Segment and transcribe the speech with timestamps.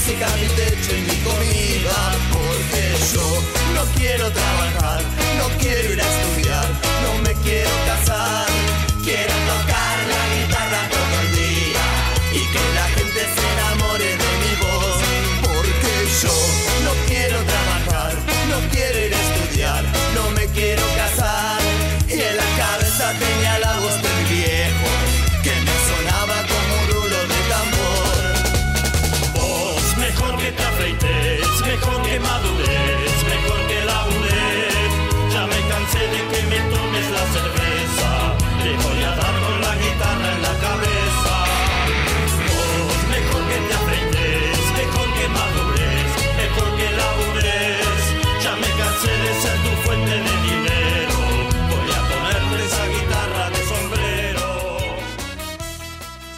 [0.00, 3.42] Música mi techo y mi comida, porque yo
[3.74, 5.02] no quiero trabajar,
[5.36, 6.49] no quiero ir a estudiar,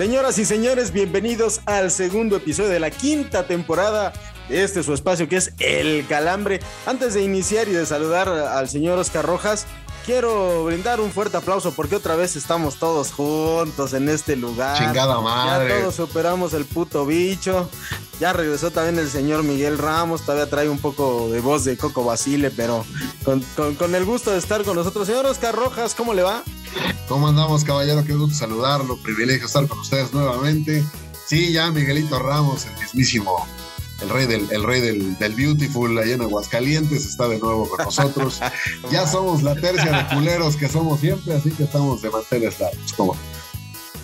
[0.03, 4.13] Señoras y señores, bienvenidos al segundo episodio de la quinta temporada
[4.49, 6.59] de este su espacio que es El Calambre.
[6.87, 9.65] Antes de iniciar y de saludar al señor Oscar Rojas,
[10.05, 14.77] quiero brindar un fuerte aplauso porque otra vez estamos todos juntos en este lugar.
[14.77, 15.79] Chingada Ya madre.
[15.83, 17.71] todos superamos el puto bicho.
[18.19, 20.23] Ya regresó también el señor Miguel Ramos.
[20.23, 22.85] Todavía trae un poco de voz de Coco Basile, pero
[23.25, 25.07] con, con- con el gusto de estar con nosotros.
[25.07, 26.43] Señor Oscar Rojas, ¿cómo le va?
[27.09, 28.05] ¿Cómo andamos, caballero?
[28.05, 28.97] Qué gusto saludarlo.
[28.97, 30.85] Privilegio estar con ustedes nuevamente.
[31.27, 33.47] Sí, ya Miguelito Ramos, el mismísimo,
[34.03, 37.85] el rey del, el rey del, del Beautiful allá en Aguascalientes, está de nuevo con
[37.85, 38.41] nosotros.
[38.91, 42.93] ya somos la tercia de culeros que somos siempre, así que estamos de manteles largos.
[42.97, 43.17] ¿Cómo?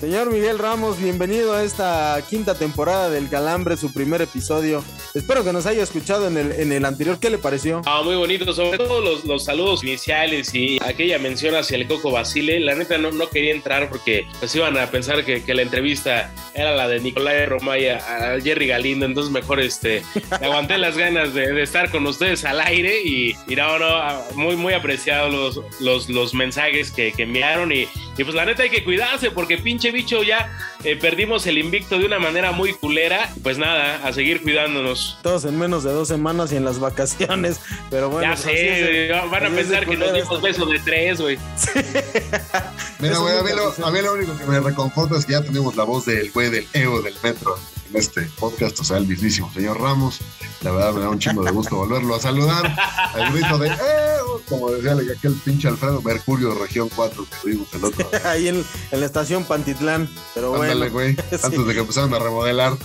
[0.00, 4.84] Señor Miguel Ramos, bienvenido a esta quinta temporada del Calambre, su primer episodio.
[5.12, 7.18] Espero que nos haya escuchado en el, en el anterior.
[7.18, 7.82] ¿Qué le pareció?
[7.84, 12.12] Ah, muy bonito, sobre todo los, los saludos iniciales y aquella mención hacia el Coco
[12.12, 12.60] Basile.
[12.60, 16.32] La neta no, no quería entrar porque pues iban a pensar que, que la entrevista
[16.54, 21.52] era la de Nicolai Romaya a Jerry Galindo, entonces mejor este aguanté las ganas de,
[21.52, 25.80] de estar con ustedes al aire y, y no, no, ah, muy, muy apreciados los,
[25.80, 29.58] los, los mensajes que, que enviaron y, y pues la neta hay que cuidarse porque
[29.58, 30.50] pinche bicho ya
[30.84, 33.28] eh, perdimos el invicto de una manera muy culera.
[33.42, 35.18] Pues nada, a seguir cuidándonos.
[35.22, 37.60] Todos en menos de dos semanas y en las vacaciones.
[37.90, 40.78] Pero bueno, ya pues es sé, güey, van a pensar que nos dimos beso de
[40.80, 41.38] tres, güey.
[42.98, 43.86] Mira, Eso güey, a mí, lo, sucede.
[43.86, 46.50] a mí lo único que me reconforta es que ya tenemos la voz del güey
[46.50, 47.58] del EO del metro
[47.90, 50.20] en este podcast, o sea, el mismísimo señor Ramos.
[50.62, 52.76] La verdad me da un chingo de gusto volverlo a saludar.
[53.14, 57.84] Al grito de EO, como decía aquel pinche Alfredo Mercurio, región 4, que vimos el
[57.84, 58.10] otro.
[58.24, 60.08] Ahí en, en la estación Pantitlán.
[60.34, 60.86] Pero bueno.
[61.08, 61.36] Sí.
[61.42, 62.76] antes de que empezaran a remodelar.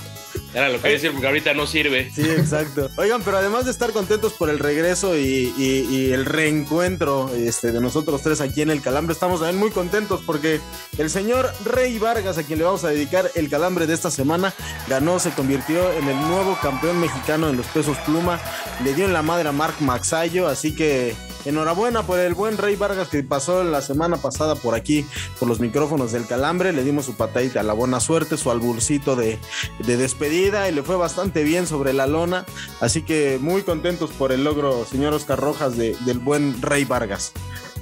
[0.54, 2.12] Era lo que quería decir porque ahorita no sirve.
[2.14, 2.90] Sí, exacto.
[2.98, 7.72] Oigan, pero además de estar contentos por el regreso y, y- y el reencuentro este,
[7.72, 10.60] de nosotros tres aquí en el Calambre, estamos también muy contentos porque
[10.98, 14.54] el señor Rey Vargas, a quien le vamos a dedicar el Calambre de esta semana,
[14.88, 18.40] ganó, se convirtió en el nuevo campeón mexicano en los pesos pluma,
[18.84, 21.16] le dio en la madre a Mark Maxayo, así que
[21.46, 25.06] enhorabuena por el buen Rey Vargas que pasó la semana pasada por aquí,
[25.40, 29.16] por los micrófonos del Calambre, le dimos su patadita a la buena suerte, su alburcito
[29.16, 29.40] de,
[29.86, 32.46] de despedida y le fue bastante bien sobre la lona.
[32.82, 37.32] Así que muy contentos por el logro, señor Oscar Rojas, de- del buen Rey Vargas.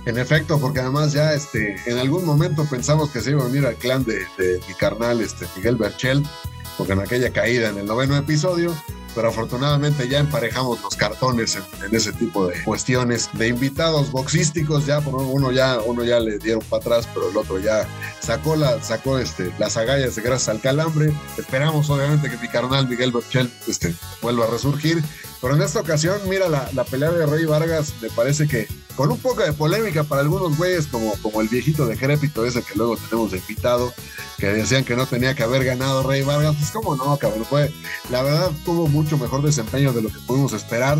[0.06, 3.65] En efecto, porque además ya este, en algún momento pensamos que se iba a unir
[3.68, 6.24] al clan de, de mi carnal este, Miguel Berchel,
[6.75, 8.75] porque en aquella caída en el noveno episodio,
[9.13, 14.86] pero afortunadamente ya emparejamos los cartones en, en ese tipo de cuestiones de invitados boxísticos,
[14.86, 17.88] ya por uno ya, uno ya le dieron para atrás, pero el otro ya
[18.19, 21.13] sacó la, sacó este, las agallas de gracias al calambre.
[21.38, 25.04] Esperamos obviamente que mi carnal Miguel Berchel este, vuelva a resurgir.
[25.42, 29.12] Pero en esta ocasión, mira, la, la pelea de Rey Vargas me parece que con
[29.12, 32.98] un poco de polémica para algunos güeyes, como, como el viejito decrépito ese que luego
[32.98, 33.92] tenemos de invitado,
[34.41, 37.71] que decían que no tenía que haber ganado Rey Vargas, pues cómo no, cabrón, fue,
[38.09, 40.97] la verdad tuvo mucho mejor desempeño de lo que pudimos esperar.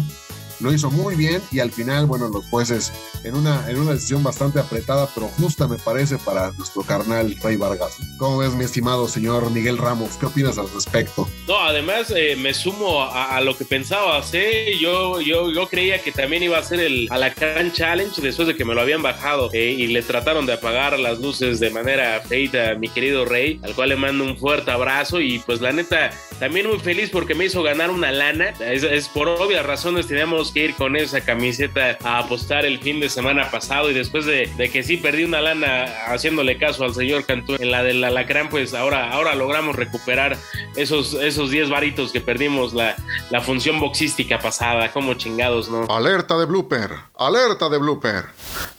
[0.60, 2.94] Lo hizo muy bien y al final, bueno, los jueces
[3.24, 7.56] en una, en una decisión bastante apretada, pero justa me parece para nuestro carnal Rey
[7.56, 7.98] Vargas.
[8.18, 10.18] ¿Cómo ves, mi estimado señor Miguel Ramos?
[10.18, 11.28] ¿Qué opinas al respecto?
[11.48, 14.78] No, además eh, me sumo a, lo que pensabas, ¿eh?
[14.80, 18.66] Yo, yo, yo creía que también iba a ser el Alacrán Challenge después de que
[18.66, 22.72] me lo habían bajado eh, y le trataron de apagar las luces de manera feita
[22.72, 26.12] a mi querido Rey, al cual le mando un fuerte abrazo y pues la neta,
[26.40, 28.50] también muy feliz porque me hizo ganar una lana.
[28.60, 33.00] Es, es por obvias razones teníamos que ir con esa camiseta a apostar el fin
[33.00, 37.26] de semana pasado y después de, que sí perdí una lana haciéndole caso al señor
[37.26, 40.38] Cantú en la del alacrán, pues ahora, ahora logramos recuperar
[40.76, 42.96] esos, esos 10 varitos que perdimos la,
[43.30, 45.86] la función boxística pasada, como chingados, ¿no?
[45.86, 48.26] Alerta de blooper, alerta de blooper.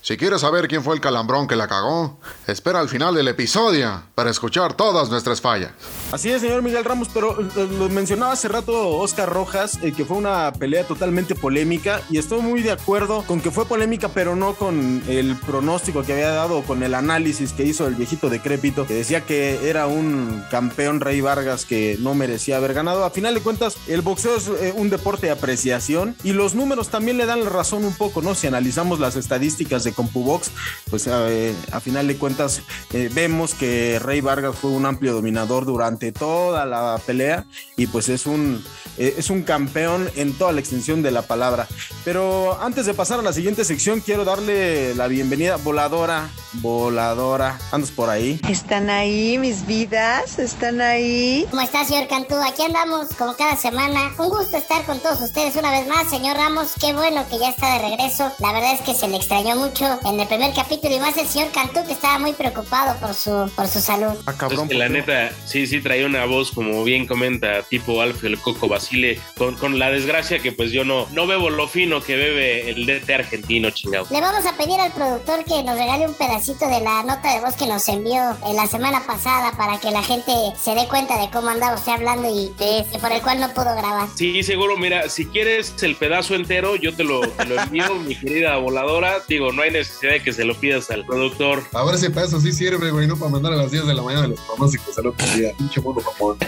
[0.01, 4.03] Si quieres saber quién fue el calambrón que la cagó, espera al final del episodio
[4.15, 5.71] para escuchar todas nuestras fallas.
[6.11, 10.17] Así es, señor Miguel Ramos, pero lo mencionaba hace rato Oscar Rojas, eh, que fue
[10.17, 14.55] una pelea totalmente polémica y estoy muy de acuerdo con que fue polémica, pero no
[14.55, 18.95] con el pronóstico que había dado, con el análisis que hizo el viejito decrépito, que
[18.95, 23.05] decía que era un campeón Rey Vargas que no merecía haber ganado.
[23.05, 26.89] A final de cuentas, el boxeo es eh, un deporte de apreciación y los números
[26.89, 28.35] también le dan la razón un poco, ¿no?
[28.37, 30.51] Si analizamos las estadísticas de CompuBox,
[30.89, 35.67] pues eh, a final de cuentas eh, vemos que Rey Vargas fue un amplio dominador
[35.67, 37.45] durante toda la pelea
[37.77, 38.63] y pues es un,
[38.99, 41.67] es un campeón en toda la extensión de la palabra.
[42.05, 45.57] Pero antes de pasar a la siguiente sección, quiero darle la bienvenida.
[45.57, 48.39] Voladora, voladora, ¿andas por ahí?
[48.49, 50.39] ¿Están ahí mis vidas?
[50.39, 51.47] ¿Están ahí?
[51.51, 52.37] ¿Cómo está, señor Cantú?
[52.37, 54.13] Aquí andamos como cada semana.
[54.19, 56.73] Un gusto estar con todos ustedes una vez más, señor Ramos.
[56.81, 58.31] Qué bueno que ya está de regreso.
[58.39, 61.27] La verdad es que se le extrañó mucho en el primer capítulo y más el
[61.27, 64.13] señor Cantú que estaba muy preocupado por su, por su salud.
[64.27, 68.39] Ah, cabrón, la neta, sí, sí traía una voz, como bien comenta, tipo Alfio el
[68.39, 72.17] Coco Basile, con, con la desgracia que pues yo no, no bebo lo fino que
[72.17, 74.02] bebe el DT argentino, chingado.
[74.11, 77.41] Le vamos a pedir al productor que nos regale un pedacito de la nota de
[77.41, 81.21] voz que nos envió en la semana pasada para que la gente se dé cuenta
[81.21, 82.53] de cómo andaba usted hablando y
[83.01, 84.09] por el cual no pudo grabar.
[84.15, 84.77] Sí, seguro.
[84.77, 89.19] Mira, si quieres el pedazo entero, yo te lo, envío, mi querida voladora.
[89.29, 91.63] Digo, no hay necesidad de que se lo pidas al productor.
[91.73, 93.95] A ver si para eso sí sirve, güey, no para mandar a las 10 de
[93.95, 95.53] la mañana los pronósticos al otro día.
[95.57, 96.39] Pinche mono papón.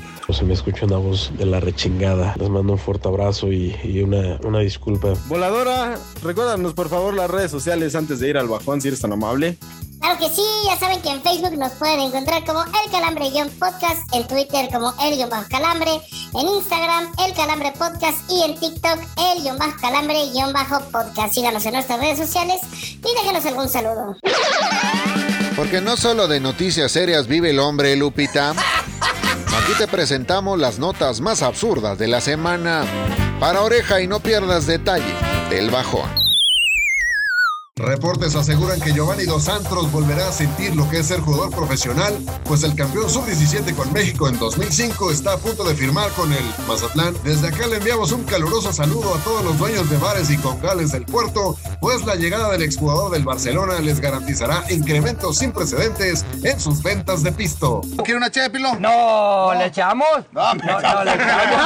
[0.32, 2.34] se me escucha una voz de la rechingada.
[2.38, 5.14] Les mando un fuerte abrazo y, una, una, disculpa.
[5.26, 9.12] Voladora, recuérdanos por favor las redes sociales antes de ir al bajón, si eres tan
[9.12, 9.58] amable.
[10.00, 14.26] Claro que sí, ya saben que en Facebook nos pueden encontrar como El Calambre-Podcast, en
[14.26, 16.00] Twitter como El-Calambre,
[16.34, 21.34] en Instagram El Calambre Podcast y en TikTok El-Calambre-Podcast.
[21.34, 24.16] Síganos en nuestras redes sociales y déjenos algún saludo.
[25.54, 28.54] Porque no solo de noticias serias vive el hombre, Lupita.
[29.56, 32.84] Aquí te presentamos las notas más absurdas de la semana.
[33.40, 35.14] Para oreja y no pierdas detalle
[35.50, 36.19] del bajón.
[37.80, 42.14] Reportes aseguran que Giovanni Dos Santos volverá a sentir lo que es ser jugador profesional,
[42.44, 46.44] pues el campeón sub-17 con México en 2005 está a punto de firmar con el
[46.68, 47.14] Mazatlán.
[47.24, 50.92] Desde acá le enviamos un caluroso saludo a todos los dueños de bares y congales
[50.92, 56.60] del puerto, pues la llegada del exjugador del Barcelona les garantizará incrementos sin precedentes en
[56.60, 57.80] sus ventas de pisto.
[58.04, 58.74] ¿Quiere una chépilo?
[58.78, 60.06] No, ¿le echamos?
[60.32, 61.60] No, no, le echamos.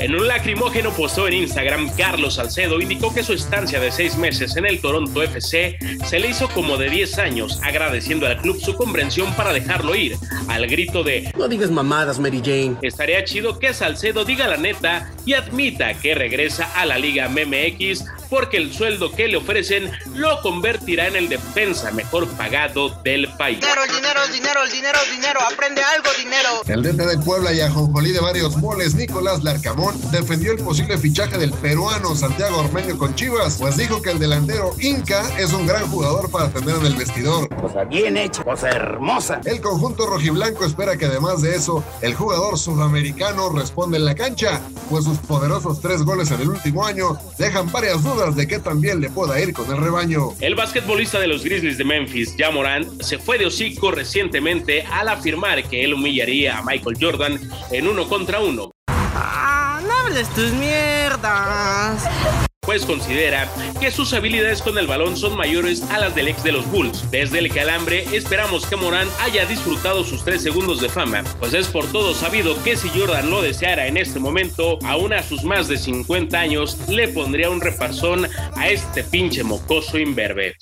[0.00, 4.56] en un lacrimógeno postó en Instagram, Carlos Salcedo indicó que su estancia de seis meses
[4.56, 8.74] en el Toronto FC se le hizo como de 10 años, agradeciendo al club su
[8.74, 10.16] comprensión para dejarlo ir,
[10.48, 12.76] al grito de No digas mamadas, Mary Jane.
[12.82, 18.04] Estaría chido que Salcedo diga la neta y admita que regresa a la Liga MMX
[18.34, 23.60] porque el sueldo que le ofrecen lo convertirá en el defensa mejor pagado del país.
[23.60, 26.48] Dinero, dinero, dinero, dinero, dinero, aprende algo, dinero.
[26.66, 31.38] El DT del Puebla y ajonjolí de varios moles, Nicolás Larcamón, defendió el posible fichaje
[31.38, 35.88] del peruano Santiago Ormeño con Chivas, pues dijo que el delantero Inca es un gran
[35.88, 37.48] jugador para tener en el vestidor.
[37.54, 39.42] Cosa bien hecha, cosa hermosa.
[39.44, 44.60] El conjunto rojiblanco espera que además de eso, el jugador sudamericano responda en la cancha,
[44.90, 49.00] pues sus poderosos tres goles en el último año dejan varias dudas de que también
[49.00, 50.30] le pueda ir con el rebaño.
[50.40, 55.08] El basquetbolista de los Grizzlies de Memphis, Ja Morant, se fue de hocico recientemente al
[55.08, 57.38] afirmar que él humillaría a Michael Jordan
[57.70, 58.70] en uno contra uno.
[58.88, 62.43] Ah, no hables tus mierdas.
[62.66, 66.52] Pues considera que sus habilidades con el balón son mayores a las del ex de
[66.52, 67.10] los Bulls.
[67.10, 71.68] Desde el calambre esperamos que Morán haya disfrutado sus tres segundos de fama, pues es
[71.68, 75.68] por todo sabido que si Jordan lo deseara en este momento, aún a sus más
[75.68, 80.56] de 50 años, le pondría un reparsón a este pinche mocoso imberbe.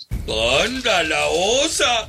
[0.62, 2.09] ¡Anda la osa!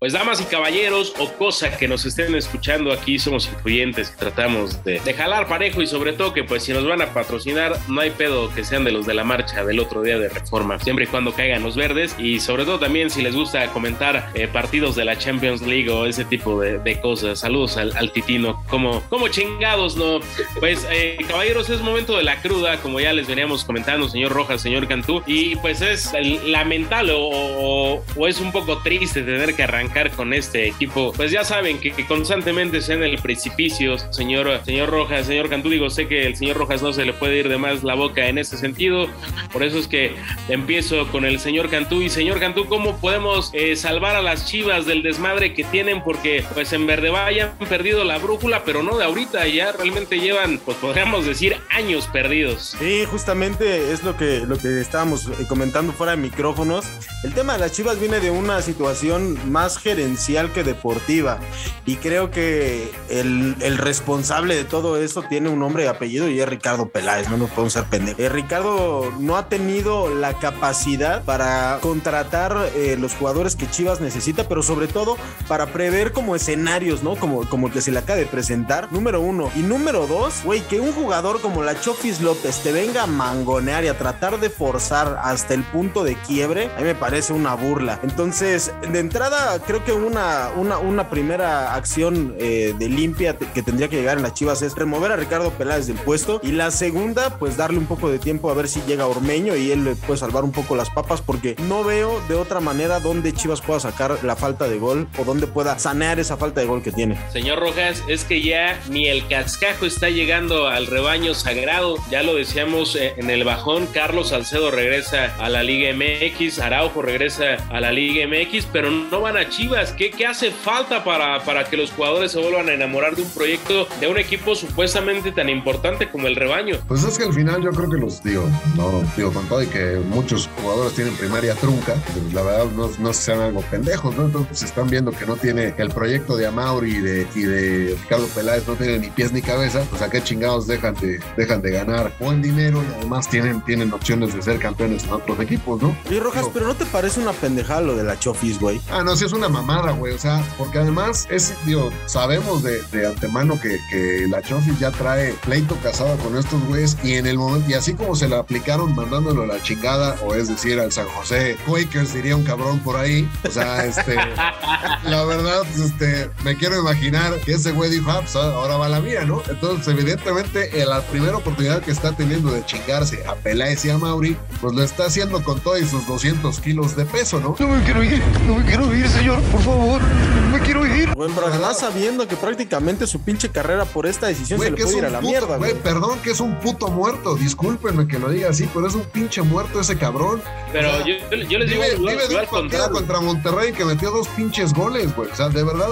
[0.00, 5.00] Pues damas y caballeros o cosas que nos estén escuchando aquí somos influyentes, tratamos de,
[5.12, 8.54] jalar parejo y sobre todo que pues si nos van a patrocinar no hay pedo
[8.54, 11.32] que sean de los de la marcha del otro día de reforma, siempre y cuando
[11.32, 15.18] caigan los verdes y sobre todo también si les gusta comentar eh, partidos de la
[15.18, 17.40] Champions League o ese tipo de, cosas.
[17.40, 20.20] Saludos al, Titino, como, como chingados, ¿no?
[20.60, 24.62] Pues eh, caballeros es momento de la cruda, como ya les veníamos comentando, señor Rojas,
[24.62, 26.12] señor Cantú, y pues es
[26.44, 31.12] lamentable o, o es un poco triste tener que arrancar con este equipo.
[31.16, 35.68] Pues ya saben que, constantemente se en el precipicio, señor, señor Rojas, señor Cantú.
[35.70, 38.28] Digo, sé que el señor Rojas no se le puede ir de más la boca
[38.28, 39.08] en ese sentido.
[39.52, 40.14] Por eso es que
[40.48, 42.02] empiezo con el señor Cantú.
[42.02, 46.02] Y señor Cantú, ¿cómo podemos eh, salvar a las chivas del desmadre que tienen?
[46.02, 49.46] Porque pues en Verde Valle han perdido la brújula, pero no de ahorita.
[49.48, 52.76] Ya realmente llevan, pues podríamos decir, años perdidos.
[52.78, 56.86] Sí, justamente es lo que, lo que estábamos eh, comentando fuera de micrófonos.
[57.24, 61.38] El tema de las chivas viene de una situación más gerencial que deportiva.
[61.86, 66.40] Y creo que el, el, responsable de todo esto tiene un nombre y apellido y
[66.40, 68.20] es Ricardo Peláez, no nos podemos ser pendejos.
[68.20, 74.48] Eh, Ricardo no ha tenido la capacidad para contratar eh, los jugadores que Chivas necesita,
[74.48, 75.16] pero sobre todo
[75.46, 77.16] para prever como escenarios, ¿no?
[77.16, 78.92] Como, como el que se le acaba de presentar.
[78.92, 79.50] Número uno.
[79.54, 83.84] Y número dos, güey, que un jugador como la Chofis López te venga a mangonear
[83.84, 87.54] y a tratar de forzar hasta el punto de quiebre, a mí me parece una
[87.54, 88.00] burla.
[88.02, 93.96] Entonces, de entrada, creo que una, una, primera acción eh, de limpia que tendría que
[93.96, 97.58] llegar en las Chivas es remover a Ricardo Peláez del puesto y la segunda, pues
[97.58, 100.42] darle un poco de tiempo a ver si llega Ormeño y él le puede salvar
[100.42, 104.36] un poco las papas porque no veo de otra manera dónde Chivas pueda sacar la
[104.36, 107.20] falta de gol o dónde pueda sanear esa falta de gol que tiene.
[107.30, 112.34] Señor Rojas, es que ya ni el cascajo está llegando al rebaño sagrado, ya lo
[112.34, 117.80] decíamos eh, en el bajón, Carlos Salcedo regresa a la Liga MX, Araujo regresa a
[117.82, 119.90] la Liga MX, pero no van a Chivas.
[119.90, 123.30] ¿Qué, qué hace falta para, para que los jugadores se vuelvan a enamorar de un
[123.30, 126.76] proyecto, de un equipo supuestamente tan importante como el rebaño?
[126.86, 129.66] Pues es que al final yo creo que los digo, no digo con todo y
[129.66, 134.26] que muchos jugadores tienen primaria trunca, pues la verdad no, no sean algo pendejos, ¿no?
[134.26, 138.28] Entonces están viendo que no tiene el proyecto de Amauri y de, y de Ricardo
[138.28, 141.72] Peláez, no tiene ni pies ni cabeza, pues a qué chingados dejan de, dejan de
[141.72, 145.96] ganar buen dinero y además tienen, tienen opciones de ser campeones en otros equipos, ¿no?
[146.08, 148.80] Y Rojas, pero, pero ¿no te parece una pendejada lo de la Chofis, güey?
[148.88, 152.82] Ah, no, sí es una mamada, güey, o sea, porque además es, digo, sabemos de,
[152.92, 157.26] de antemano que, que, la Chofis ya trae pleito casado con estos güeyes y en
[157.26, 160.78] el momento, y así como se la aplicaron mandándolo a la chingada, o es decir,
[160.80, 164.16] al San José Quakers, diría un cabrón por ahí, o sea, este,
[165.04, 169.00] la verdad, este, me quiero imaginar que ese güey dijo, ah, pues ahora va la
[169.00, 169.42] mía, ¿no?
[169.48, 173.98] Entonces, evidentemente, en la primera oportunidad que está teniendo de chingarse a Peláez y a
[173.98, 177.56] Mauri, pues lo está haciendo con todos sus 200 kilos de peso, ¿no?
[177.58, 181.08] No me quiero ir, no me quiero ir, señor, por favor, no me quiero ir.
[181.14, 184.98] Pero además sabiendo que prácticamente su pinche carrera por esta decisión Güey, se le puede
[184.98, 185.82] ir a la puto- mierda, güey, güey.
[185.82, 189.42] Perdón que es un puto muerto, discúlpenme que lo diga así, pero es un pinche
[189.42, 190.40] muerto ese cabrón.
[190.72, 191.14] Pero O sea, yo,
[191.48, 195.14] yo les digo, vive, vive de un partido contra Monterrey que metió dos pinches goles,
[195.14, 195.30] güey.
[195.30, 195.88] O sea, de verdad,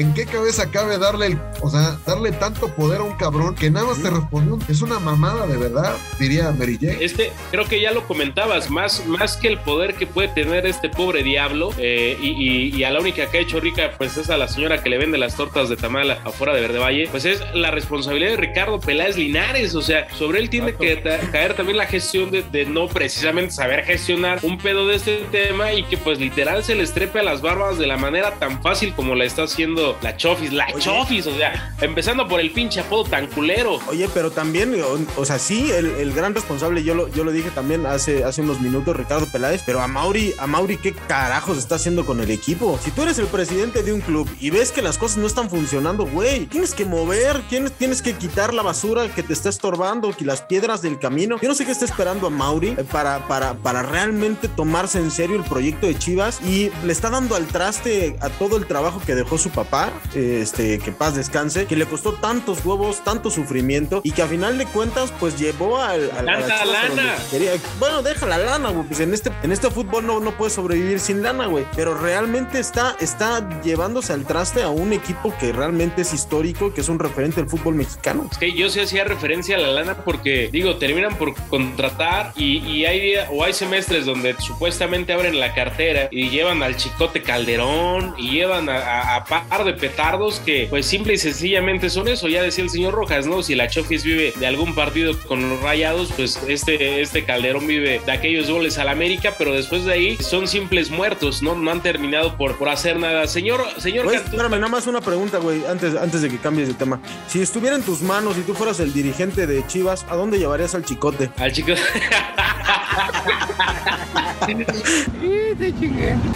[0.00, 3.70] ¿en qué cabeza cabe darle, el- o sea, darle tanto poder a un cabrón que
[3.70, 4.58] nada más te respondió?
[4.68, 6.98] Es una mamada, de verdad, diría Mary Jane.
[7.04, 10.88] Este, creo que ya lo comentabas, más, más que el poder que puede tener este
[10.88, 14.30] pobre diablo, eh, y, y- y a la única que ha hecho rica, pues es
[14.30, 17.24] a la señora que le vende las tortas de tamal afuera de Verde Valle, pues
[17.24, 21.02] es la responsabilidad de Ricardo Peláez Linares, o sea, sobre él tiene que
[21.32, 25.72] caer también la gestión de, de no precisamente saber gestionar un pedo de este tema
[25.72, 28.94] y que pues literal se le estrepe a las barbas de la manera tan fácil
[28.94, 33.04] como la está haciendo la Chofis, la Chofis, o sea, empezando por el pinche apodo
[33.04, 33.78] tan culero.
[33.88, 37.32] Oye, pero también, o, o sea, sí, el, el gran responsable, yo lo, yo lo
[37.32, 41.58] dije también hace, hace unos minutos, Ricardo Peláez, pero a Mauri, a Mauri, ¿qué carajos
[41.58, 42.78] está haciendo con el equipo?
[42.82, 45.50] Si tú eres el presidente de un club y ves que las cosas no están
[45.50, 50.12] funcionando, güey, tienes que mover, tienes, tienes que quitar la basura que te está estorbando,
[50.12, 51.38] que las piedras del camino.
[51.40, 55.10] Yo no sé qué está esperando a Mauri eh, para, para, para realmente tomarse en
[55.10, 59.00] serio el proyecto de Chivas y le está dando al traste a todo el trabajo
[59.04, 59.67] que dejó su papá.
[59.68, 64.26] Papá, este, que paz descanse, que le costó tantos huevos, tanto sufrimiento y que a
[64.26, 66.10] final de cuentas, pues llevó al.
[66.16, 67.14] al- a lana.
[67.30, 67.52] quería.
[67.78, 68.86] Bueno, deja la lana, güey.
[68.86, 71.64] Pues en este, en este fútbol no, no puedes sobrevivir sin lana, güey.
[71.76, 76.80] Pero realmente está, está llevándose al traste a un equipo que realmente es histórico, que
[76.80, 78.28] es un referente del fútbol mexicano.
[78.30, 82.58] Es que yo sí hacía referencia a la lana porque, digo, terminan por contratar y,
[82.66, 88.14] y hay o hay semestres donde supuestamente abren la cartera y llevan al chicote Calderón
[88.18, 89.24] y llevan a, a- a
[89.58, 92.28] par de petardos que, pues simple y sencillamente son eso.
[92.28, 93.42] Ya decía el señor Rojas, ¿no?
[93.42, 98.00] Si la Chofis vive de algún partido con los rayados, pues este, este Calderón vive
[98.04, 101.54] de aquellos goles al América, pero después de ahí son simples muertos, ¿no?
[101.54, 103.26] No han terminado por, por hacer nada.
[103.26, 106.68] Señor, señor Güey, Cantú- espérame, nada más una pregunta, güey, antes, antes de que cambies
[106.68, 107.00] de tema.
[107.26, 110.74] Si estuviera en tus manos y tú fueras el dirigente de Chivas, ¿a dónde llevarías
[110.74, 111.30] al chicote?
[111.38, 111.72] Al chico.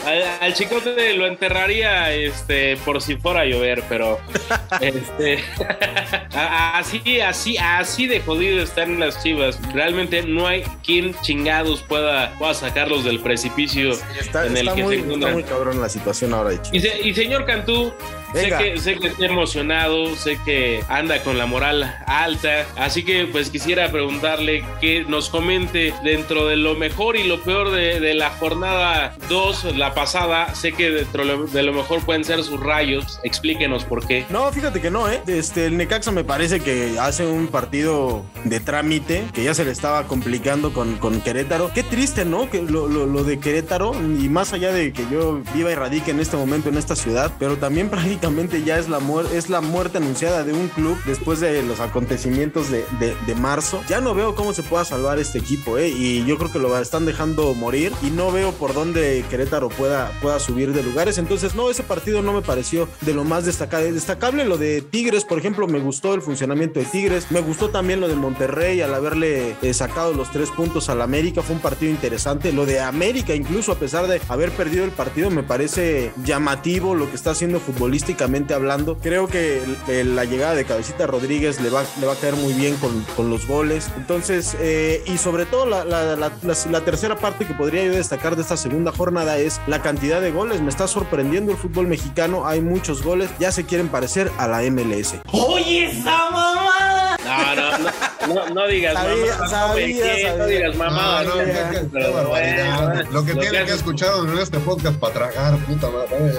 [0.07, 4.19] al, al chicote lo enterraría este, por si fuera a llover, pero
[4.81, 5.38] este,
[6.33, 9.59] así, así, así de jodido están las chivas.
[9.73, 14.83] Realmente no hay quien chingados pueda, pueda sacarlos del precipicio Está, en el está que
[14.83, 15.33] muy, se está encuentran.
[15.35, 16.75] muy cabrón la situación ahora de Chivas.
[16.75, 17.92] Y, se- y señor Cantú,
[18.33, 18.59] sé Venga.
[18.59, 23.51] que, sé que está emocionado, sé que anda con la moral alta, así que pues
[23.51, 28.31] quisiera preguntarle que nos comente dentro de lo mejor y lo peor de, de la
[28.31, 33.85] jornada 2, la pasada, sé que dentro de lo- mejor pueden ser sus rayos, explíquenos
[33.85, 34.27] por qué.
[34.29, 35.23] No, fíjate que no, ¿eh?
[35.27, 39.71] Este, el Necaxa me parece que hace un partido de trámite que ya se le
[39.71, 41.71] estaba complicando con, con Querétaro.
[41.75, 42.51] Qué triste, ¿no?
[42.51, 46.11] Que lo, lo- lo de Querétaro, y más allá de que yo viva y radique
[46.11, 47.89] en este momento en esta ciudad, pero también
[48.23, 49.00] prácticamente ya es la,
[49.35, 53.83] es la muerte anunciada de un club después de los acontecimientos de, de- de marzo.
[53.88, 55.88] Ya no veo cómo se pueda salvar este equipo, ¿eh?
[55.88, 60.12] Y yo creo que lo están dejando morir y no veo por dónde Querétaro pueda,
[60.23, 61.19] pueda subir de lugares.
[61.19, 63.91] Entonces, no, ese partido no me pareció de lo más destacable.
[63.93, 67.26] Destacable lo de Tigres, por ejemplo, me gustó el funcionamiento de Tigres.
[67.31, 71.43] Me gustó también lo de Monterrey al haberle eh, sacado los tres puntos al América.
[71.43, 72.52] Fue un partido interesante.
[72.52, 77.11] Lo de América, incluso a pesar de haber perdido el partido, me parece llamativo lo
[77.11, 78.12] que está haciendo futbolísticamente
[78.54, 78.97] hablando.
[78.99, 79.62] Creo que
[80.04, 83.31] la llegada de Cabecita Rodríguez le va, le va a caer muy bien con, con
[83.31, 83.88] los goles.
[83.97, 87.92] Entonces, eh, y sobre todo la, la- la- la- la tercera parte que podría yo
[87.92, 90.61] destacar de esta segunda jornada es la cantidad de goles.
[90.61, 92.47] Me está sorprendiendo el fútbol mexicano.
[92.47, 93.31] Hay muchos goles.
[93.38, 95.14] Ya se quieren parecer a la MLS.
[95.33, 97.16] Oye, esa mamá.
[97.25, 100.47] No, no, no, no, no digas Sabía, mamá, sabía, no sabía.
[100.47, 101.22] digas mamá.
[101.22, 103.03] No, no.
[103.11, 106.35] Lo que tiene que escuchar en este podcast para tragar, puta madre.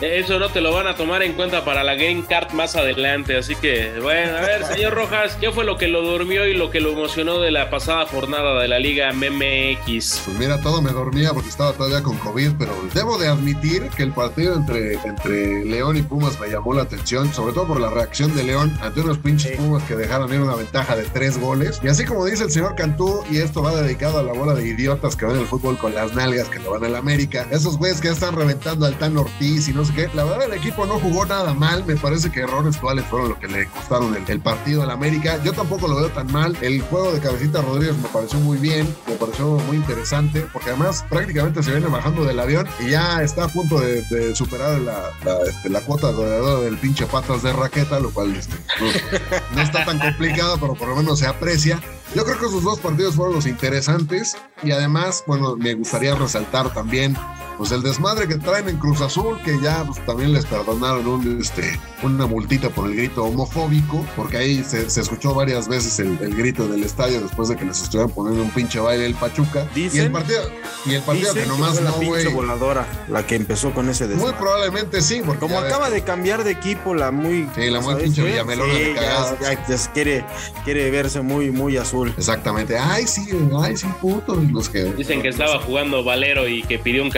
[0.00, 3.36] Eso no te lo van a tomar en cuenta para la Game Card más adelante.
[3.36, 6.70] Así que, bueno, a ver, señor Rojas, ¿qué fue lo que lo durmió y lo
[6.70, 10.22] que lo emocionó de la pasada jornada de la Liga MMX?
[10.24, 14.02] Pues mira, todo me dormía porque estaba todavía con COVID, pero debo de admitir que
[14.02, 17.88] el partido entre, entre León y Pumas me llamó la atención, sobre todo por la
[17.88, 21.80] reacción de León ante unos pinches Pumas que dejaron ir una ventaja de tres goles.
[21.82, 24.68] Y así como dice el señor Cantú, y esto va dedicado a la bola de
[24.68, 28.02] idiotas que van el fútbol con las nalgas que lo van al América, esos güeyes
[28.02, 30.84] que ya están reventando al Tan Ortiz y no sé qué, la verdad el equipo
[30.86, 34.22] no jugó nada mal, me parece que errores cuales fueron lo que le costaron el,
[34.28, 35.40] el partido al América.
[35.42, 38.94] Yo tampoco lo veo tan mal, el juego de Cabecita Rodríguez me pareció muy bien,
[39.08, 43.44] me pareció muy interesante, porque además prácticamente se viene bajando del avión y ya está
[43.44, 47.52] a punto de, de superar la, la, este, la cuota goleadora del pinche patas de
[47.52, 51.80] raqueta, lo cual este, no, no está tan complicado, pero por lo menos se aprecia.
[52.14, 56.72] Yo creo que esos dos partidos fueron los interesantes y además, bueno, me gustaría resaltar
[56.72, 57.16] también
[57.56, 61.40] pues el desmadre que traen en Cruz Azul, que ya pues, también les perdonaron un,
[61.40, 66.18] este, una multita por el grito homofóbico, porque ahí se, se escuchó varias veces el,
[66.20, 69.66] el grito del estadio después de que les estuvieran poniendo un pinche baile el Pachuca.
[69.74, 70.42] y el partido,
[70.84, 72.26] y el partido Dicen que nomás fue la no, güey.
[72.32, 74.36] voladora la que empezó con ese Muy desmadre.
[74.38, 77.90] probablemente sí, porque Como ves acaba de cambiar de equipo la muy Sí, la muy
[77.92, 78.22] ¿sabes pinche?
[78.24, 79.38] Villamelona Sí, de ya, cagada.
[79.40, 80.24] ya- ya quiere
[80.64, 82.12] quiere verse muy muy azul.
[82.16, 82.76] Exactamente.
[82.78, 83.26] Ay, sí,
[83.62, 84.34] ay, sí, puto.
[84.52, 87.10] Los que, Dicen que estaba jugando Valero y que pidió un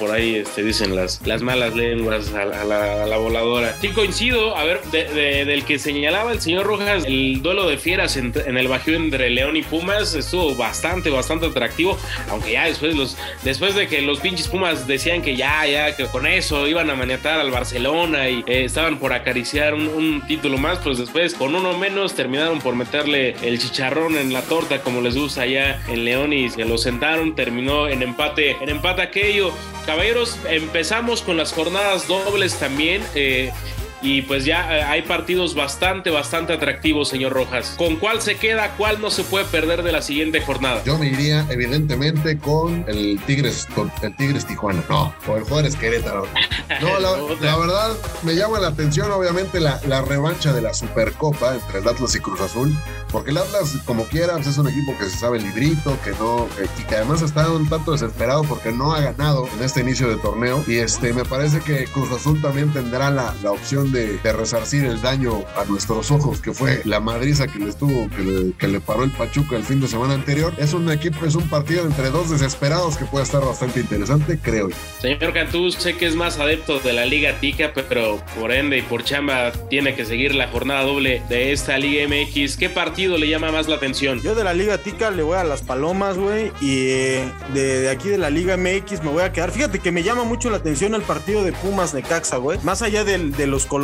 [0.00, 3.76] Por ahí este, dicen las, las malas lenguas a, la- a la, a la voladora.
[3.80, 4.56] Sí, coincido.
[4.56, 8.32] A ver, de- de- del que señalaba el señor Rojas, el duelo de fieras en,
[8.46, 11.98] en el Bajío entre León y Pumas estuvo bastante, bastante atractivo.
[12.28, 16.06] Aunque ya después, los, después de que los pinches Pumas decían que ya, ya, que
[16.06, 20.58] con eso iban a maniatar al Barcelona y eh, estaban por acariciar un, un título
[20.58, 25.00] más, pues después con uno menos terminaron por meterle el chicharrón en la torta como
[25.00, 29.41] les gusta allá en León y se lo sentaron, terminó en empate, en empate aquello.
[29.86, 33.02] Caballeros, empezamos con las jornadas dobles también.
[33.14, 33.52] eh,
[34.02, 37.74] y pues ya eh, hay partidos bastante, bastante atractivos, señor Rojas.
[37.78, 38.70] ¿Con cuál se queda?
[38.76, 40.82] ¿Cuál no se puede perder de la siguiente jornada?
[40.84, 45.76] Yo me iría evidentemente con el Tigres, con el Tigres Tijuana, no, o el Juárez
[45.76, 46.26] Querétaro.
[46.80, 47.10] No, la,
[47.40, 51.88] la verdad me llama la atención obviamente la, la revancha de la Supercopa entre el
[51.88, 52.76] Atlas y Cruz Azul,
[53.10, 56.48] porque el Atlas como quiera pues, es un equipo que se sabe librito, que no,
[56.56, 60.08] que- y que además está un tanto desesperado porque no ha ganado en este inicio
[60.08, 64.18] de torneo y este me parece que Cruz Azul también tendrá la, la opción de,
[64.18, 68.22] de resarcir el daño a nuestros ojos que fue la madriza que les tuvo, que
[68.22, 70.52] le, que le paró el Pachuca el fin de semana anterior.
[70.58, 74.68] Es un equipo, es un partido entre dos desesperados que puede estar bastante interesante, creo
[74.70, 74.76] yo.
[75.00, 78.82] Señor Cantú, sé que es más adepto de la Liga Tica, pero por ende y
[78.82, 82.56] por chamba tiene que seguir la jornada doble de esta Liga MX.
[82.56, 84.20] ¿Qué partido le llama más la atención?
[84.22, 86.52] Yo de la Liga Tica le voy a las Palomas, güey.
[86.60, 87.24] Y eh,
[87.54, 89.50] de, de aquí de la Liga MX me voy a quedar.
[89.50, 92.58] Fíjate que me llama mucho la atención el partido de Pumas Necaxa, güey.
[92.62, 93.81] Más allá del- de los colores,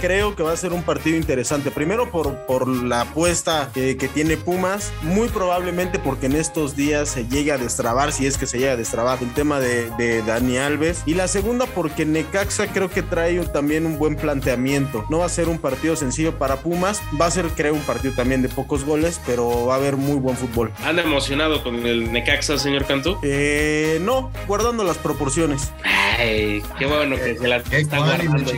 [0.00, 1.70] creo que va a ser un partido interesante.
[1.70, 4.92] Primero por, por la apuesta que, que tiene Pumas.
[5.02, 8.72] Muy probablemente porque en estos días se llegue a destrabar, si es que se llega
[8.72, 11.02] a destrabar, el tema de, de Dani Alves.
[11.06, 15.04] Y la segunda porque Necaxa creo que trae un- también un buen planteamiento.
[15.10, 17.02] No va a ser un partido sencillo para Pumas.
[17.20, 20.16] Va a ser, creo, un partido también de pocos goles, pero va a haber muy
[20.18, 20.72] buen fútbol.
[20.84, 23.18] ¿Anda emocionado con el Necaxa, señor Cantú?
[23.22, 25.72] Eh, no, guardando las proporciones.
[25.82, 28.52] Ay, qué bueno que se la está guardando.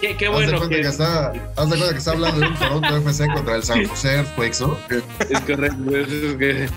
[0.00, 0.82] Qué, qué Haz de bueno cuenta que...
[0.82, 3.84] que está, haz de cuenta que está hablando de un Toronto FC contra el San
[3.86, 4.78] José Earthquakes, ¿no?
[5.30, 5.96] Es correcto.
[5.96, 6.68] es que-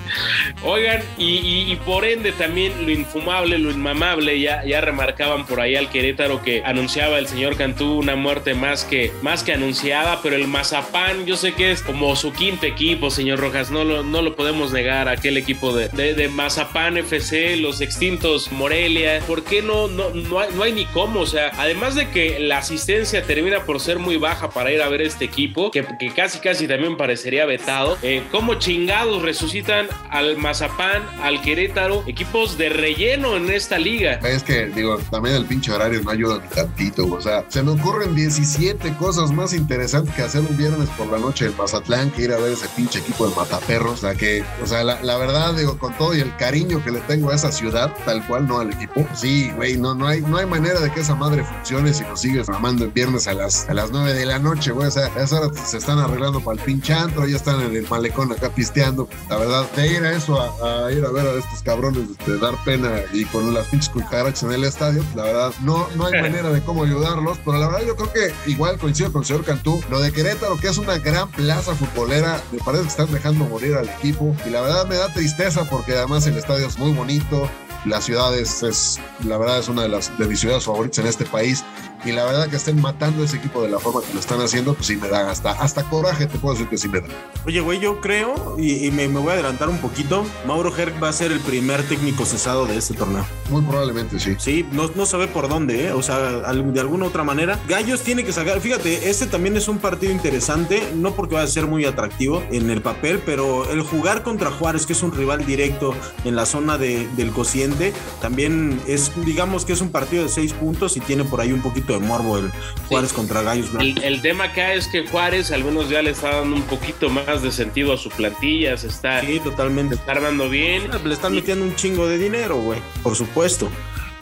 [0.64, 5.60] Oigan, y, y- y por ende también lo infumable, lo inmamable, ya, ya remarcaban por
[5.62, 10.22] ahí al Querétaro que anunciaba el señor Cantú una muerte más que, más que anunciada,
[10.24, 14.04] pero el Mazapán, yo sé que es como su quinto equipo, señor Rojas, no lo,
[14.04, 19.44] no lo podemos negar, aquel equipo de, de, de Mazapán FC, los extintos Morelia, ¿por
[19.44, 21.22] qué no, no, no, hay, no hay ni cómo?
[21.22, 24.90] O sea, además de que la asistencia termina por ser muy baja para ir a
[24.90, 25.86] ver este equipo, que,
[26.16, 32.70] casi casi también parecería vetado, eh, ¿cómo chingados resucitan al Mazapán, al Querétaro, equipos de
[32.70, 34.14] relleno en esta liga?
[34.24, 37.72] Es que, digo, también el pinche horario no ayuda ni tantito, o sea, se me
[37.72, 42.24] ocurren 17 cosas más interesantes que hacer un viernes por la noche en Mazatlán que
[42.24, 45.54] ir a ver ese pinche equipo de mataperros, o sea, que, o sea, la, verdad,
[45.56, 48.60] digo, con todo y el cariño que le tengo a esa ciudad, tal cual, no
[48.60, 51.94] al equipo, sí, güey, no, no, hay, no hay manera de que esa madre funcione
[51.94, 54.88] si nos sigues mamando el viernes a las, a las 9 de la noche, güey,
[54.88, 57.76] o sea, a esa hora se están arreglando para el pinche antro, ya están en
[57.76, 61.26] el malecón acá pisteando, la verdad, de ir a eso, a, a ir a ver
[61.28, 65.24] a estos cabrones, de dar pena y con las pinches cucarachas en el estadio, la
[65.24, 68.78] verdad, no, no hay manera de cómo ayudarlos, pero la verdad yo creo que igual
[68.78, 72.60] coincido con el señor Cantú, lo de Querétaro, que es una gran plaza futbolera, me
[72.60, 76.28] parece que están dejando morir al equipo y la verdad me da tristeza porque además
[76.28, 77.50] el estadio es muy bonito,
[77.86, 81.08] la ciudad es, es- la verdad es una de las de mis ciudades favoritas en
[81.08, 81.64] este país
[82.06, 84.40] y la verdad que estén matando a ese equipo de la forma que lo están
[84.42, 87.08] haciendo, pues sí me da hasta, hasta coraje, te puedo decir que sí me da.
[87.46, 91.02] Oye, güey, yo creo, y, y me, me voy a adelantar un poquito, Mauro Herc
[91.02, 93.26] va a ser el primer técnico cesado de este torneo.
[93.50, 94.36] Muy probablemente sí.
[94.40, 95.92] Sí, no, no sabe por dónde, ¿eh?
[95.92, 97.60] o sea, de alguna otra manera.
[97.68, 101.48] Gallos tiene que sacar, fíjate, este también es un partido interesante, no porque va a
[101.48, 105.46] ser muy atractivo en el papel, pero el jugar contra Juárez, que es un rival
[105.46, 110.30] directo en la zona de- del cociente, también es, digamos que es un partido de
[110.30, 112.52] seis puntos y tiene por ahí un poquito de morbo el
[112.90, 114.04] Juárez contra Gallos Blancos.
[114.04, 117.10] El, el tema acá es que Juárez al menos ya le está dando un poquito
[117.10, 119.96] más de sentido a su plantilla, se está, Sí, totalmente.
[119.96, 120.90] se está armando bien.
[121.04, 123.70] Le están metiendo un chingo de dinero, güey, por supuesto.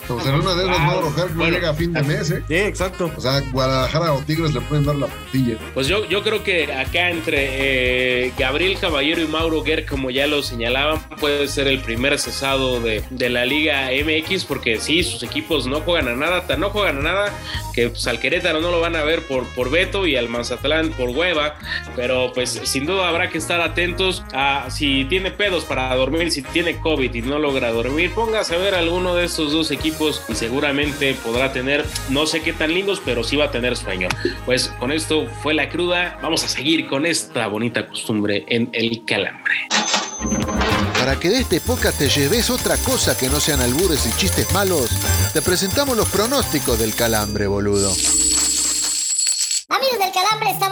[0.07, 1.55] Pues en una de esas Ah, Mauro bueno.
[1.55, 2.43] llega a fin de mes, ¿eh?
[2.47, 3.11] Sí, exacto.
[3.15, 5.57] O sea, Guadalajara o Tigres le pueden dar la puntilla.
[5.73, 10.27] Pues yo, yo creo que acá entre eh, Gabriel Caballero y Mauro Guerra, como ya
[10.27, 15.23] lo señalaban, puede ser el primer cesado de, de la Liga MX, porque sí, sus
[15.23, 17.33] equipos no juegan a nada, tan no juegan a nada,
[17.73, 20.89] que pues, al Querétaro no lo van a ver por, por Beto y al Mazatlán
[20.91, 21.55] por hueva,
[21.95, 26.41] pero pues sin duda habrá que estar atentos a si tiene pedos para dormir, si
[26.41, 29.92] tiene COVID y no logra dormir, póngase a ver alguno de estos dos equipos
[30.27, 34.09] y seguramente podrá tener, no sé qué tan lindos, pero sí va a tener sueño.
[34.45, 36.19] Pues con esto fue la cruda.
[36.21, 39.53] Vamos a seguir con esta bonita costumbre en el calambre.
[40.99, 44.51] Para que de este podcast te lleves otra cosa que no sean albures y chistes
[44.53, 44.89] malos,
[45.33, 47.91] te presentamos los pronósticos del calambre, boludo.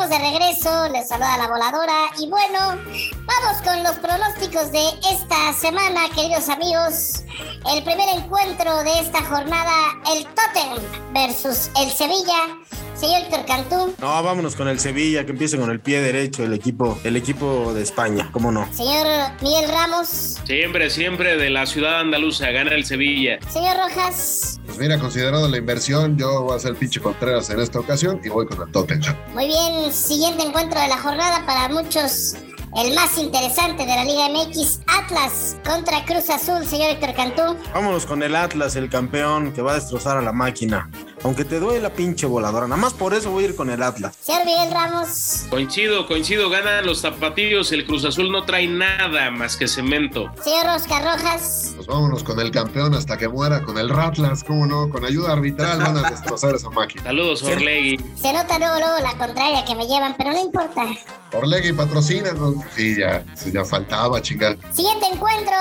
[0.02, 0.90] De regreso.
[0.90, 2.10] Les saluda la voladora.
[2.18, 7.24] Y bueno, vamos con los pronósticos de esta semana, queridos amigos.
[7.72, 9.72] El primer encuentro de esta jornada,
[10.12, 12.48] el Tottenham versus el Sevilla.
[13.02, 13.96] Señor Héctor Cantú.
[14.00, 17.74] No, vámonos con el Sevilla, que empiece con el pie derecho, el equipo, el equipo
[17.74, 18.72] de España, ¿cómo no?
[18.72, 19.08] Señor
[19.42, 20.40] Miguel Ramos.
[20.46, 23.40] Siempre, siempre de la ciudad andaluza, gana el Sevilla.
[23.50, 24.60] Señor Rojas.
[24.68, 28.22] Pues mira, considerando la inversión, yo voy a ser el pinche Contreras en esta ocasión
[28.24, 29.16] y voy con el Tottenham.
[29.34, 32.36] Muy bien, siguiente encuentro de la jornada para muchos.
[32.78, 37.58] El más interesante de la Liga MX, Atlas contra Cruz Azul, señor Héctor Cantú.
[37.74, 40.90] Vámonos con el Atlas, el campeón que va a destrozar a la máquina.
[41.24, 43.84] Aunque te duele la pinche voladora, nada más por eso voy a ir con el
[43.84, 44.18] Atlas.
[44.22, 45.44] Señor Miguel Ramos.
[45.52, 47.72] Coincido, coincido, ganan los zapatillos.
[47.72, 50.32] El Cruz Azul no trae nada más que cemento.
[50.44, 51.74] Señor Oscar Rojas.
[51.76, 54.90] Pues vámonos con el campeón hasta que muera, con el Ratlas, ¿cómo no?
[54.90, 57.04] Con ayuda arbitral van a destrozar esa máquina.
[57.04, 58.00] Saludos, Orlegui.
[58.16, 60.88] Se nota luego, luego la contraria que me llevan, pero no importa.
[61.34, 62.56] Orlegui patrocina, ¿no?
[62.76, 64.58] Sí, ya, sí, ya faltaba, chingar.
[64.74, 65.54] Siguiente encuentro.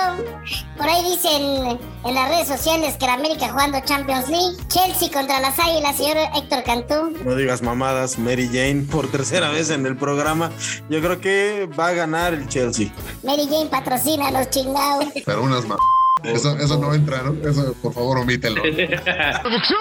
[0.78, 4.56] Por ahí dicen en las redes sociales que la América jugando Champions League.
[4.68, 7.16] Chelsea contra las Águilas, señor Héctor Cantú.
[7.24, 10.50] No digas mamadas, Mary Jane, por tercera vez en el programa.
[10.88, 12.88] Yo creo que va a ganar el Chelsea.
[13.22, 15.06] Mary Jane patrocina a los chingados.
[15.24, 15.78] Pero unas más.
[16.22, 17.48] Eso, eso no entra, ¿no?
[17.48, 18.60] Eso, por favor, omítelo.
[18.62, 19.78] ¡Producción!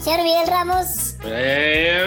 [0.00, 1.14] Señor Miguel Ramos.
[1.24, 1.98] Eh,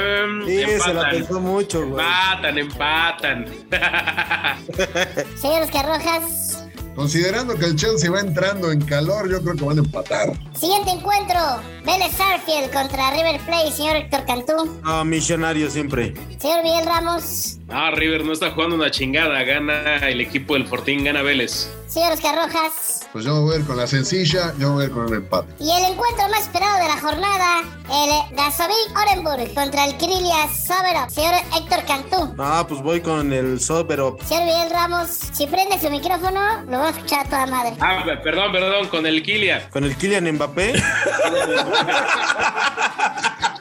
[0.45, 2.05] Sí, se la pensó mucho, güey.
[2.05, 3.45] Empatan, empatan.
[5.37, 6.65] Señor Oscar Rojas.
[6.95, 10.31] Considerando que el Chelsea va entrando en calor, yo creo que van a empatar.
[10.57, 11.39] Siguiente encuentro.
[11.85, 14.79] Vélez Sarfield contra River Plate, señor Héctor Cantú.
[14.83, 16.13] Ah, millonario siempre.
[16.39, 17.57] Señor Miguel Ramos.
[17.67, 19.41] Ah, River no está jugando una chingada.
[19.43, 21.67] Gana el equipo del Fortín, gana Vélez.
[21.87, 23.07] Señor Oscar Rojas.
[23.11, 25.07] Pues yo me voy a ir con la sencilla, yo me voy a ir con
[25.07, 25.47] el empate.
[25.59, 31.09] Y el encuentro más esperado de la jornada, el Gasovic Orenburg contra el Krilia Soberov.
[31.09, 32.35] Señor Héctor Cantú.
[32.37, 34.17] Ah, pues voy con el Sobero.
[34.25, 37.73] Señor Miguel Ramos, si prende su micrófono, lo voy a escuchar a toda madre.
[37.79, 39.69] Ah, perdón, perdón, con el Kilia.
[39.69, 40.73] Con el Kylian Mbappé.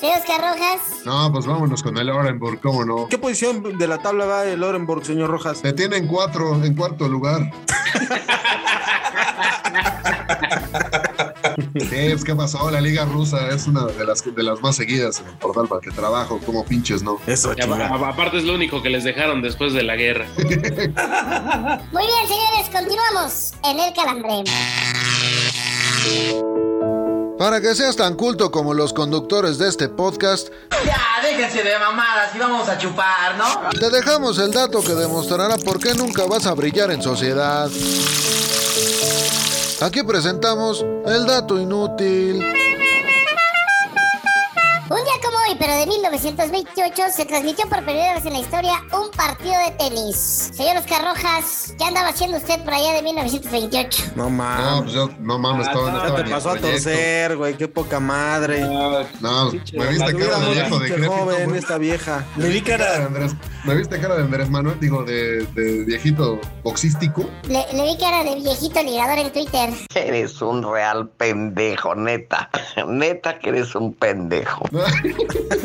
[0.00, 0.80] Señor Oscar Rojas.
[1.04, 3.06] No, pues vámonos con el Orenburg, ¿cómo no?
[3.08, 5.58] ¿Qué posición de la tabla va el Orenburg, señor Rojas?
[5.58, 7.50] Se tienen cuatro en cuarto lugar.
[11.74, 12.70] Sí, pues, ¿qué pasó?
[12.70, 15.80] La liga rusa es una de las, de las más seguidas en el portal para
[15.80, 17.18] que trabajo, como pinches, ¿no?
[17.26, 20.26] Eso, aparte es lo único que les dejaron después de la guerra.
[20.36, 20.46] Muy
[22.06, 24.44] bien, señores, continuamos en el calambre.
[27.40, 30.48] Para que seas tan culto como los conductores de este podcast,
[30.84, 33.70] Ya, déjense de mamadas y vamos a chupar, ¿no?
[33.70, 37.70] te dejamos el dato que demostrará por qué nunca vas a brillar en sociedad.
[39.80, 42.44] Aquí presentamos el dato inútil.
[45.70, 50.16] Pero de 1928, se transmitió por primera vez en la historia un partido de tenis.
[50.52, 54.02] Señor Oscar Rojas, ¿qué andaba haciendo usted por allá de 1928?
[54.16, 54.82] No No, mames.
[54.82, 57.56] pues yo, no mames, estaba, Ya estaba te en pasó a torcer, güey.
[57.56, 58.62] Qué poca madre.
[59.20, 61.58] No, me viste cara de viejo pinche decrépito, joven, güey.
[61.60, 62.26] esta vieja.
[62.36, 63.32] Me vi cara de Andrés,
[63.64, 67.30] me viste cara de Andrés Manuel, digo, de, de viejito boxístico.
[67.44, 69.70] Le, le vi cara de viejito ligador en Twitter.
[69.94, 72.50] Eres un real pendejo, neta.
[72.88, 74.64] Neta que eres un pendejo.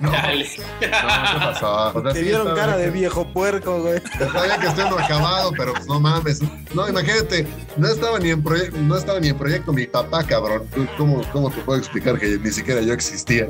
[0.00, 0.46] No, Dale.
[0.56, 1.92] no, ¿qué pasó?
[1.94, 4.00] O sea, Te sí, vieron estaba cara de que- viejo puerco, güey.
[4.18, 6.40] Bien que estoy no acabado, pero pues no mames.
[6.74, 10.62] No, imagínate, no estaba ni en proyecto, no estaba ni en proyecto mi papá, cabrón.
[10.74, 13.48] ¿Tú ¿Cómo, ¿Cómo te puedo explicar que ni siquiera yo existía?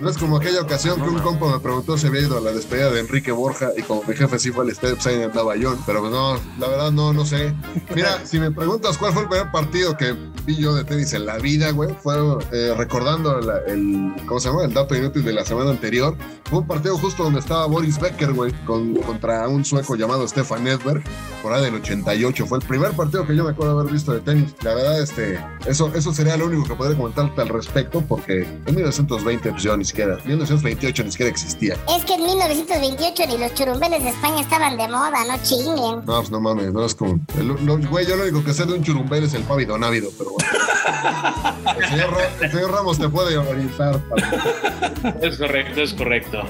[0.00, 2.52] No es como aquella ocasión que un compa me preguntó si había ido a la
[2.52, 5.56] despedida de Enrique Borja y como mi jefe sí fue al estadio, pues ahí andaba
[5.56, 5.76] yo.
[5.84, 7.54] Pero no, la verdad no, no sé.
[7.94, 10.14] Mira, si me preguntas cuál fue el primer partido que
[10.46, 12.14] vi yo de tenis en la vida, güey, fue
[12.52, 14.64] eh, recordando la- el, ¿cómo se llama?
[14.64, 16.16] El dato inútil de la semana anterior.
[16.48, 20.66] Fue un partido justo donde estaba Boris Becker, güey, con- contra un sueco llamado Stefan
[20.66, 21.02] Edberg,
[21.42, 22.46] por ahí del 88.
[22.46, 24.54] Fue el primer partido que yo me acuerdo haber visto de tenis.
[24.62, 28.74] La verdad, este, eso, eso sería lo único que podría comentarte al respecto, porque en
[28.74, 31.74] 1920, pues yo ni siquiera, 1928 ni siquiera existía.
[31.94, 36.04] Es que en 1928 ni los churumbeles de España estaban de moda, no chinguen.
[36.06, 37.20] No, pues no mames, no es como.
[37.38, 40.10] el- lo- güey, yo lo único que sé de un churumbel es el pávido návido,
[40.18, 40.50] pero bueno.
[41.78, 44.00] El señor, Ra- el señor Ramos te puede orientar.
[44.08, 46.42] para- Es correcto, es correcto.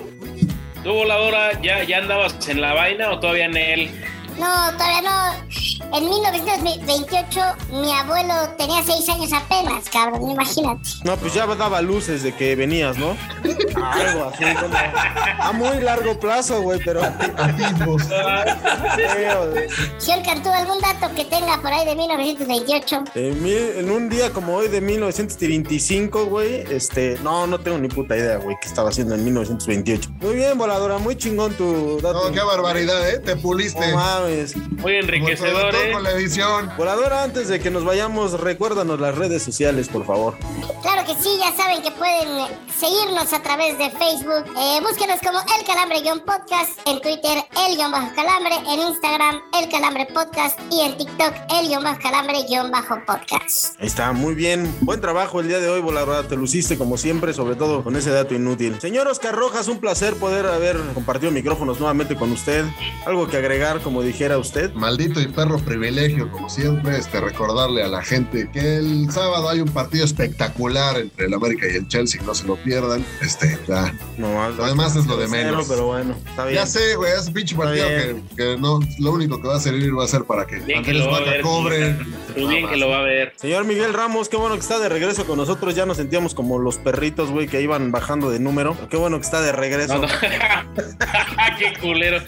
[0.83, 3.91] ¿Tú, voladora, ya, ya andabas en la vaina o todavía en él?
[4.39, 5.97] No, todavía no.
[5.97, 7.41] En 1928
[7.73, 10.89] mi abuelo tenía 6 años apenas, cabrón, imagínate.
[11.05, 13.17] No, pues ya daba luces de que venías, ¿no?
[13.83, 14.75] Algo así como
[15.43, 18.03] a muy largo plazo, güey, pero Atisbos.
[19.99, 23.05] Señor Cantú, ¿algún dato que tenga por ahí de 1928?
[23.15, 27.89] En, mi- en un día como hoy de 1925, güey, este, no, no tengo ni
[27.89, 30.11] puta idea, güey, qué estaba haciendo en 1928.
[30.21, 32.29] Muy bien, voladora, muy chingón tu dato.
[32.29, 33.19] No, qué barbaridad, ¿eh?
[33.19, 33.91] Te puliste.
[33.93, 34.57] No mames.
[34.57, 35.93] Muy enriquecedor, ¿eh?
[35.93, 36.71] con la edición.
[36.77, 40.37] Voladora, antes de que nos vayamos, recuérdanos las redes sociales, por favor.
[40.83, 42.47] Claro que sí, ya saben que pueden eh,
[42.79, 44.45] seguirnos a través de Facebook.
[44.59, 50.97] Eh, búsquenos como El Calambre-Podcast, en Twitter El-Calambre, en Instagram El Calambre Podcast y en
[50.97, 53.81] TikTok El-Calambre-Podcast.
[53.81, 54.75] Ahí está, muy bien.
[54.81, 56.23] Buen trabajo el día de hoy, Voladora.
[56.27, 58.81] Te luciste como siempre, sobre todo con ese dato inútil.
[58.81, 62.65] Señor Oscar Rojas, un placer poder haber compartido micrófonos nuevamente con usted.
[63.05, 64.73] Algo que agregar, como dijera usted.
[64.75, 69.61] Maldito y perro privilegio, como siempre, este, recordarle a la gente que el sábado hay
[69.61, 73.05] un partido espectacular entre el América y el Chelsea, no se lo pierdan.
[73.21, 73.95] Este, ya.
[74.19, 75.67] No, Lo demás es lo de Cero, menos.
[75.69, 76.57] pero bueno, está bien.
[76.57, 77.87] Ya sé, güey, ese pinche partido
[78.37, 81.41] que, no, lo único que va a servir va a ser para que Andrés Vaca
[81.43, 81.97] cobre.
[82.37, 83.33] Muy bien que lo va a ver.
[83.37, 85.75] Señor Miguel Ramos, qué bueno que está de regreso con nosotros.
[85.75, 88.77] Ya nos sentíamos como los perritos, güey, que iban bajando de número.
[88.91, 89.95] Qué bueno que está de regreso.
[89.95, 90.09] No, no.
[91.59, 92.21] Qué culero.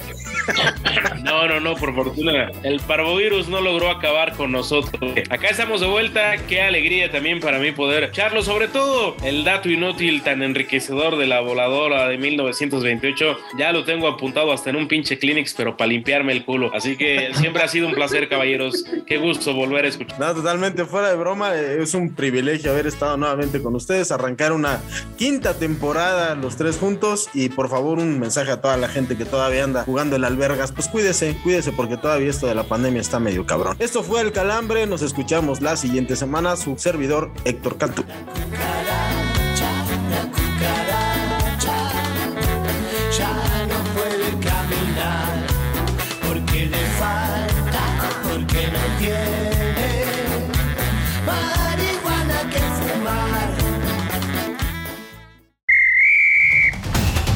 [1.22, 2.50] No, no, no, por fortuna.
[2.62, 5.14] El parvovirus no logró acabar con nosotros.
[5.30, 6.36] Acá estamos de vuelta.
[6.48, 8.42] Qué alegría también para mí poder echarlo.
[8.42, 13.38] Sobre todo el dato inútil tan enriquecedor de la voladora de 1928.
[13.58, 16.70] Ya lo tengo apuntado hasta en un pinche Kleenex, pero para limpiarme el culo.
[16.74, 18.84] Así que siempre ha sido un placer, caballeros.
[19.06, 20.18] Qué gusto volver a escuchar.
[20.20, 21.55] No, totalmente fuera de broma.
[21.55, 24.81] eh, Es un privilegio haber estado nuevamente con ustedes, arrancar una
[25.16, 29.24] quinta temporada los tres juntos y por favor un mensaje a toda la gente que
[29.24, 30.72] todavía anda jugando el albergas.
[30.72, 33.76] Pues cuídese, cuídese porque todavía esto de la pandemia está medio cabrón.
[33.78, 36.57] Esto fue El Calambre, nos escuchamos la siguiente semana.
[36.57, 38.05] Su servidor Héctor Cantú.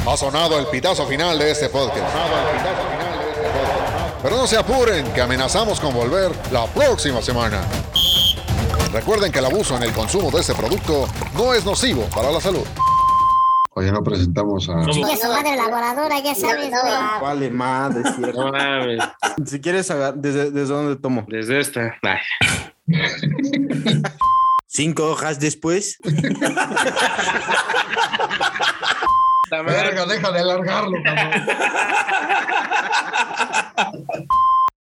[0.09, 2.07] Ha sonado el pitazo final de este podcast.
[4.23, 7.61] Pero no se apuren, que amenazamos con volver la próxima semana.
[8.92, 12.40] Recuerden que el abuso en el consumo de este producto no es nocivo para la
[12.40, 12.64] salud.
[13.75, 14.87] Oye, no presentamos a.
[14.90, 16.95] Chica su madre laboradora, ya sabes, güey.
[17.21, 18.45] Vale, madre, es cierto.
[18.45, 19.03] No mames.
[19.45, 21.27] Si quieres, ¿desde, desde dónde tomo?
[21.29, 21.97] Desde esta.
[22.03, 22.21] Ay.
[24.69, 25.99] Cinco hojas después.
[29.50, 31.46] Verga, deja de alargarlo, cabrón.